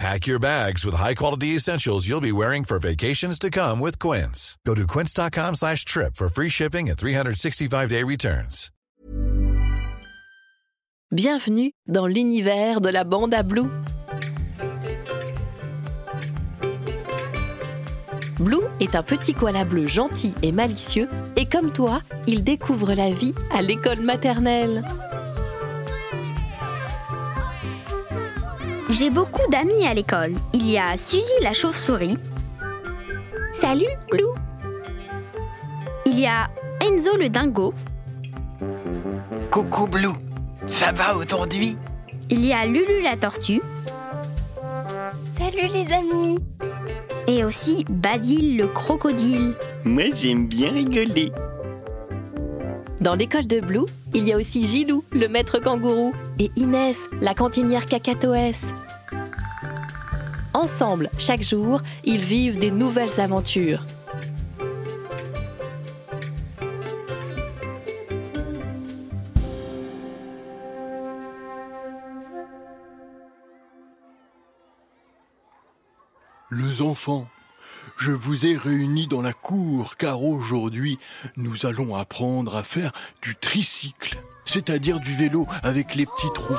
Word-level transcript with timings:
Pack 0.00 0.26
your 0.26 0.40
bags 0.40 0.84
with 0.84 0.94
high-quality 0.96 1.54
essentials 1.54 2.08
you'll 2.08 2.20
be 2.20 2.32
wearing 2.32 2.64
for 2.64 2.78
vacations 2.78 3.38
to 3.38 3.48
come 3.48 3.78
with 3.80 3.98
Quince. 3.98 4.58
Go 4.66 4.74
to 4.74 4.86
quince.com 4.86 5.54
slash 5.54 5.84
trip 5.84 6.16
for 6.16 6.28
free 6.28 6.48
shipping 6.48 6.88
and 6.90 6.98
365-day 6.98 8.02
returns. 8.02 8.70
Bienvenue 11.12 11.70
dans 11.86 12.08
l'univers 12.08 12.80
de 12.80 12.88
la 12.88 13.04
bande 13.04 13.34
à 13.34 13.44
Blue. 13.44 13.70
Blue 18.40 18.64
est 18.80 18.96
un 18.96 19.04
petit 19.04 19.32
koala 19.32 19.64
bleu 19.64 19.86
gentil 19.86 20.34
et 20.42 20.50
malicieux 20.50 21.08
et 21.36 21.46
comme 21.46 21.72
toi, 21.72 22.02
il 22.26 22.42
découvre 22.42 22.94
la 22.94 23.12
vie 23.12 23.34
à 23.52 23.62
l'école 23.62 24.00
maternelle. 24.00 24.82
J'ai 28.96 29.10
beaucoup 29.10 29.42
d'amis 29.50 29.84
à 29.88 29.92
l'école. 29.92 30.34
Il 30.52 30.70
y 30.70 30.78
a 30.78 30.96
Suzy 30.96 31.24
la 31.42 31.52
chauve-souris. 31.52 32.16
Salut, 33.52 33.88
Blue. 34.08 34.22
Il 36.06 36.20
y 36.20 36.26
a 36.26 36.48
Enzo 36.80 37.16
le 37.16 37.28
dingo. 37.28 37.74
Coucou 39.50 39.88
Blue, 39.88 40.14
ça 40.68 40.92
va 40.92 41.16
aujourd'hui? 41.16 41.76
Il 42.30 42.46
y 42.46 42.52
a 42.52 42.66
Lulu 42.66 43.02
la 43.02 43.16
tortue. 43.16 43.62
Salut 45.36 45.66
les 45.72 45.92
amis 45.92 46.38
Et 47.26 47.42
aussi 47.42 47.84
Basile 47.90 48.56
le 48.56 48.68
crocodile. 48.68 49.54
Moi 49.84 50.04
j'aime 50.14 50.46
bien 50.46 50.70
rigoler. 50.70 51.32
Dans 53.00 53.16
l'école 53.16 53.48
de 53.48 53.58
Blue, 53.58 53.86
il 54.14 54.22
y 54.22 54.32
a 54.32 54.36
aussi 54.36 54.62
Gilou, 54.62 55.02
le 55.10 55.26
maître 55.26 55.58
kangourou, 55.58 56.12
et 56.38 56.52
Inès, 56.56 56.96
la 57.20 57.34
cantinière 57.34 57.86
cacatoès. 57.86 58.72
Ensemble, 60.54 61.10
chaque 61.18 61.42
jour, 61.42 61.82
ils 62.04 62.22
vivent 62.22 62.60
des 62.60 62.70
nouvelles 62.70 63.20
aventures. 63.20 63.82
Les 76.52 76.82
enfants, 76.82 77.26
je 77.96 78.12
vous 78.12 78.46
ai 78.46 78.56
réunis 78.56 79.08
dans 79.08 79.22
la 79.22 79.32
cour 79.32 79.96
car 79.96 80.22
aujourd'hui 80.22 81.00
nous 81.36 81.66
allons 81.66 81.96
apprendre 81.96 82.54
à 82.54 82.62
faire 82.62 82.92
du 83.22 83.34
tricycle, 83.34 84.22
c'est-à-dire 84.44 85.00
du 85.00 85.12
vélo 85.16 85.48
avec 85.64 85.96
les 85.96 86.06
petits 86.06 86.32
trous. 86.32 86.54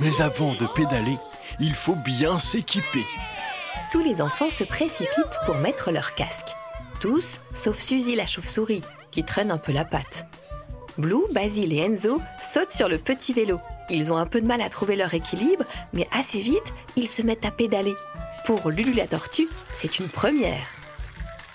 Mais 0.00 0.20
avant 0.20 0.52
de 0.52 0.66
pédaler, 0.76 1.16
il 1.60 1.74
faut 1.74 1.94
bien 1.94 2.38
s'équiper. 2.40 3.04
Tous 3.92 4.00
les 4.02 4.20
enfants 4.20 4.50
se 4.50 4.64
précipitent 4.64 5.38
pour 5.44 5.56
mettre 5.56 5.90
leur 5.90 6.14
casque. 6.14 6.54
Tous, 7.00 7.40
sauf 7.54 7.78
Suzy 7.78 8.16
la 8.16 8.26
chauve-souris, 8.26 8.82
qui 9.10 9.24
traîne 9.24 9.50
un 9.50 9.58
peu 9.58 9.72
la 9.72 9.84
patte. 9.84 10.26
Blue, 10.98 11.30
Basile 11.32 11.72
et 11.72 11.78
Enzo 11.78 12.20
sautent 12.38 12.70
sur 12.70 12.88
le 12.88 12.98
petit 12.98 13.32
vélo. 13.32 13.60
Ils 13.90 14.10
ont 14.12 14.16
un 14.16 14.26
peu 14.26 14.40
de 14.40 14.46
mal 14.46 14.60
à 14.62 14.70
trouver 14.70 14.96
leur 14.96 15.12
équilibre, 15.14 15.64
mais 15.92 16.08
assez 16.10 16.40
vite, 16.40 16.72
ils 16.96 17.08
se 17.08 17.22
mettent 17.22 17.44
à 17.44 17.50
pédaler. 17.50 17.94
Pour 18.46 18.70
Lulu 18.70 18.92
la 18.92 19.06
tortue, 19.06 19.48
c'est 19.74 19.98
une 19.98 20.08
première. 20.08 20.66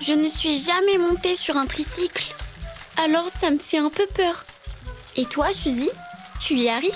Je 0.00 0.12
ne 0.12 0.28
suis 0.28 0.58
jamais 0.58 0.98
montée 0.98 1.36
sur 1.36 1.56
un 1.56 1.66
tricycle. 1.66 2.34
Alors 2.96 3.28
ça 3.28 3.50
me 3.50 3.58
fait 3.58 3.78
un 3.78 3.90
peu 3.90 4.06
peur. 4.14 4.44
Et 5.16 5.24
toi, 5.24 5.52
Suzy 5.52 5.90
Tu 6.40 6.54
y 6.54 6.68
arrives? 6.68 6.94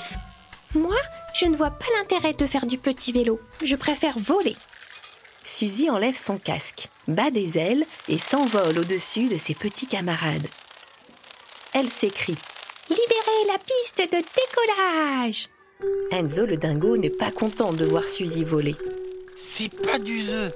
Moi, 0.75 0.97
je 1.35 1.47
ne 1.47 1.57
vois 1.57 1.71
pas 1.71 1.87
l'intérêt 1.99 2.35
de 2.35 2.47
faire 2.47 2.67
du 2.67 2.79
petit 2.79 3.13
vélo. 3.13 3.41
Je 3.65 3.77
préfère 3.77 4.19
voler. 4.19 4.57
Suzy 5.43 5.91
enlève 5.91 6.17
son 6.17 6.39
casque, 6.39 6.89
bat 7.09 7.31
des 7.31 7.59
ailes 7.59 7.85
et 8.09 8.19
s'envole 8.19 8.79
au-dessus 8.79 9.29
de 9.29 9.37
ses 9.37 9.55
petits 9.55 9.87
camarades. 9.87 10.47
Elle 11.75 11.89
s'écrie 11.89 12.37
Libérez 12.89 13.47
la 13.49 13.59
piste 13.59 14.13
de 14.13 14.19
décollage 14.19 15.49
Enzo 16.11 16.47
le 16.47 16.57
dingo 16.57 16.97
n'est 16.97 17.11
pas 17.11 17.31
content 17.31 17.73
de 17.73 17.85
voir 17.85 18.05
Suzy 18.05 18.45
voler. 18.45 18.75
C'est 19.57 19.75
pas 19.81 19.99
du 19.99 20.23
jeu. 20.23 20.53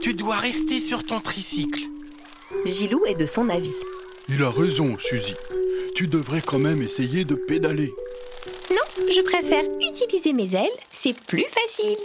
Tu 0.00 0.14
dois 0.14 0.36
rester 0.36 0.80
sur 0.80 1.04
ton 1.04 1.20
tricycle. 1.20 1.80
Gilou 2.64 3.04
est 3.06 3.14
de 3.14 3.26
son 3.26 3.48
avis. 3.48 3.74
Il 4.28 4.42
a 4.42 4.50
raison, 4.50 4.96
Suzy. 4.98 5.34
Tu 5.94 6.06
devrais 6.06 6.42
quand 6.42 6.58
même 6.58 6.82
essayer 6.82 7.24
de 7.24 7.34
pédaler. 7.34 7.90
Je 8.96 9.20
préfère 9.22 9.64
utiliser 9.80 10.32
mes 10.32 10.54
ailes, 10.54 10.68
c'est 10.90 11.18
plus 11.20 11.44
facile. 11.44 12.04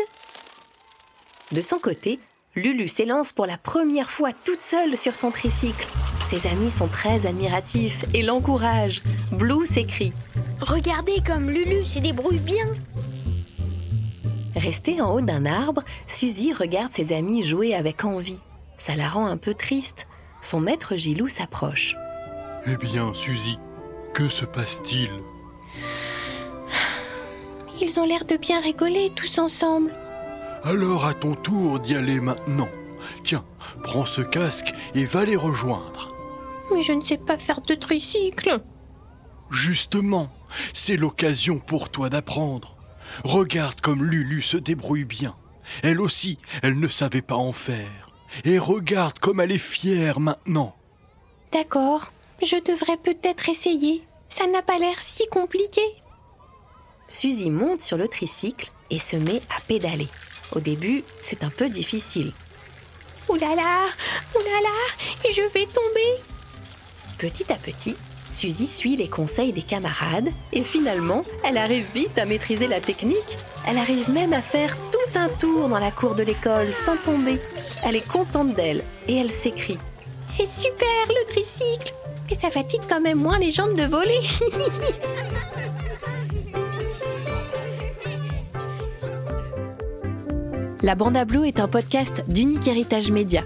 De 1.51 1.61
son 1.61 1.77
côté, 1.77 2.19
Lulu 2.55 2.87
s'élance 2.87 3.31
pour 3.31 3.45
la 3.45 3.57
première 3.57 4.09
fois 4.09 4.31
toute 4.33 4.61
seule 4.61 4.97
sur 4.97 5.15
son 5.15 5.29
tricycle. 5.29 5.87
Ses 6.25 6.47
amis 6.47 6.71
sont 6.71 6.87
très 6.87 7.25
admiratifs 7.27 8.05
et 8.13 8.23
l'encouragent. 8.23 9.01
Blue 9.31 9.65
s'écrie 9.65 10.13
Regardez 10.61 11.21
comme 11.25 11.49
Lulu 11.49 11.83
se 11.83 11.99
débrouille 11.99 12.39
bien 12.39 12.65
Restée 14.55 14.99
en 14.99 15.13
haut 15.13 15.21
d'un 15.21 15.45
arbre, 15.45 15.83
Suzy 16.07 16.53
regarde 16.53 16.91
ses 16.91 17.13
amis 17.13 17.43
jouer 17.43 17.75
avec 17.75 18.03
envie. 18.03 18.39
Ça 18.77 18.95
la 18.95 19.07
rend 19.07 19.27
un 19.27 19.37
peu 19.37 19.53
triste. 19.53 20.07
Son 20.41 20.59
maître 20.59 20.95
Gilou 20.95 21.27
s'approche. 21.27 21.95
Eh 22.65 22.77
bien, 22.77 23.13
Suzy, 23.13 23.57
que 24.13 24.27
se 24.27 24.45
passe-t-il? 24.45 25.09
Ils 27.81 27.99
ont 27.99 28.05
l'air 28.05 28.25
de 28.25 28.35
bien 28.35 28.59
rigoler 28.59 29.09
tous 29.15 29.37
ensemble. 29.37 29.93
Alors 30.63 31.05
à 31.05 31.13
ton 31.13 31.35
tour 31.35 31.79
d'y 31.79 31.95
aller 31.95 32.19
maintenant. 32.19 32.69
Tiens, 33.23 33.45
prends 33.83 34.05
ce 34.05 34.21
casque 34.21 34.73
et 34.93 35.05
va 35.05 35.23
les 35.23 35.37
rejoindre. 35.37 36.13
Mais 36.73 36.81
je 36.81 36.91
ne 36.91 37.01
sais 37.01 37.17
pas 37.17 37.37
faire 37.37 37.61
de 37.61 37.75
tricycle. 37.75 38.61
Justement, 39.49 40.29
c'est 40.73 40.97
l'occasion 40.97 41.59
pour 41.59 41.89
toi 41.89 42.09
d'apprendre. 42.09 42.75
Regarde 43.23 43.81
comme 43.81 44.03
Lulu 44.03 44.41
se 44.41 44.57
débrouille 44.57 45.05
bien. 45.05 45.35
Elle 45.81 46.01
aussi, 46.01 46.37
elle 46.61 46.77
ne 46.77 46.87
savait 46.87 47.21
pas 47.21 47.35
en 47.35 47.53
faire. 47.53 48.11
Et 48.43 48.59
regarde 48.59 49.19
comme 49.19 49.39
elle 49.39 49.51
est 49.51 49.57
fière 49.57 50.19
maintenant. 50.19 50.75
D'accord, 51.51 52.11
je 52.43 52.57
devrais 52.57 52.97
peut-être 52.97 53.49
essayer. 53.49 54.03
Ça 54.27 54.45
n'a 54.45 54.61
pas 54.61 54.77
l'air 54.77 55.01
si 55.01 55.25
compliqué. 55.27 55.81
Suzy 57.19 57.49
monte 57.49 57.81
sur 57.81 57.97
le 57.97 58.07
tricycle 58.07 58.71
et 58.89 58.97
se 58.97 59.17
met 59.17 59.41
à 59.53 59.59
pédaler. 59.67 60.07
Au 60.53 60.61
début, 60.61 61.03
c'est 61.21 61.43
un 61.43 61.49
peu 61.49 61.67
difficile. 61.67 62.31
Ouh 63.27 63.35
là 63.35 63.55
là, 63.57 63.87
ouh 64.35 64.39
là 64.39 64.61
là, 64.63 65.29
je 65.29 65.41
vais 65.53 65.65
tomber. 65.65 66.23
Petit 67.17 67.51
à 67.51 67.57
petit, 67.57 67.97
Suzy 68.31 68.67
suit 68.67 68.95
les 68.95 69.09
conseils 69.09 69.51
des 69.51 69.63
camarades 69.63 70.29
et 70.53 70.63
finalement, 70.63 71.25
elle 71.43 71.57
arrive 71.57 71.87
vite 71.93 72.17
à 72.17 72.23
maîtriser 72.23 72.67
la 72.67 72.79
technique. 72.79 73.37
Elle 73.67 73.79
arrive 73.79 74.09
même 74.09 74.31
à 74.31 74.41
faire 74.41 74.77
tout 74.89 75.19
un 75.19 75.27
tour 75.27 75.67
dans 75.67 75.79
la 75.79 75.91
cour 75.91 76.15
de 76.15 76.23
l'école 76.23 76.71
sans 76.71 76.95
tomber. 76.95 77.41
Elle 77.83 77.97
est 77.97 78.07
contente 78.07 78.53
d'elle 78.53 78.81
et 79.09 79.17
elle 79.17 79.31
s'écrie 79.31 79.77
C'est 80.25 80.47
super 80.47 80.87
le 81.09 81.33
tricycle, 81.33 81.93
mais 82.29 82.37
ça 82.37 82.49
fatigue 82.49 82.83
quand 82.87 83.01
même 83.01 83.19
moins 83.19 83.39
les 83.39 83.51
jambes 83.51 83.75
de 83.75 83.83
voler. 83.83 84.21
La 90.81 90.95
Bande 90.95 91.17
à 91.17 91.25
Blue 91.25 91.45
est 91.45 91.59
un 91.59 91.67
podcast 91.67 92.23
d'Unique 92.29 92.65
Héritage 92.65 93.11
Média. 93.11 93.43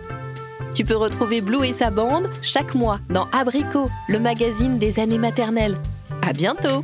Tu 0.76 0.86
peux 0.86 0.96
retrouver 0.96 1.42
Blue 1.42 1.66
et 1.66 1.74
sa 1.74 1.90
bande 1.90 2.30
chaque 2.44 2.76
mois 2.76 3.00
dans 3.10 3.28
Abricot, 3.32 3.90
le 4.08 4.20
magazine 4.20 4.78
des 4.78 5.00
années 5.00 5.18
maternelles. 5.18 5.78
À 6.22 6.32
bientôt! 6.32 6.84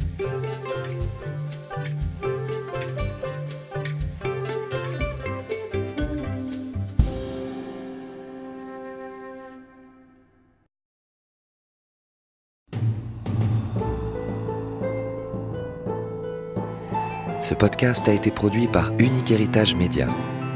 Ce 17.40 17.54
podcast 17.54 18.08
a 18.08 18.14
été 18.14 18.32
produit 18.32 18.68
par 18.68 18.92
Unique 19.00 19.32
Héritage 19.32 19.74
Média. 19.76 20.08